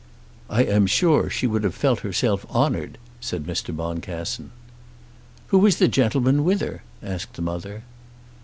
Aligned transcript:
"I 0.49 0.63
am 0.63 0.87
sure 0.87 1.29
she 1.29 1.45
would 1.45 1.63
have 1.63 1.75
felt 1.75 1.99
herself 1.99 2.43
honoured," 2.49 2.97
said 3.19 3.43
Mr. 3.45 3.71
Boncassen. 3.71 4.49
"Who 5.49 5.63
is 5.67 5.77
the 5.77 5.87
gentleman 5.87 6.43
with 6.43 6.61
her?" 6.61 6.81
asked 7.03 7.33
the 7.35 7.43
mother. 7.43 7.83